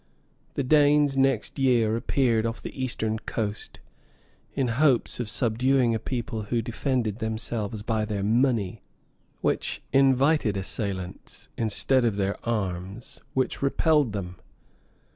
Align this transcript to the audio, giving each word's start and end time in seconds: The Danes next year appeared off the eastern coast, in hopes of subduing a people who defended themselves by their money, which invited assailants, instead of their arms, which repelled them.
The 0.55 0.63
Danes 0.63 1.15
next 1.15 1.59
year 1.59 1.95
appeared 1.95 2.43
off 2.47 2.59
the 2.59 2.73
eastern 2.75 3.19
coast, 3.19 3.79
in 4.55 4.67
hopes 4.81 5.19
of 5.19 5.29
subduing 5.29 5.93
a 5.93 5.99
people 5.99 6.41
who 6.45 6.59
defended 6.63 7.19
themselves 7.19 7.83
by 7.83 8.05
their 8.05 8.23
money, 8.23 8.81
which 9.41 9.83
invited 9.93 10.57
assailants, 10.57 11.49
instead 11.55 12.03
of 12.03 12.15
their 12.15 12.35
arms, 12.43 13.19
which 13.35 13.61
repelled 13.61 14.11
them. 14.13 14.37